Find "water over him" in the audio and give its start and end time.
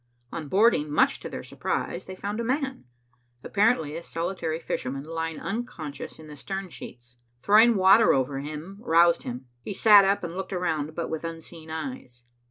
7.75-8.77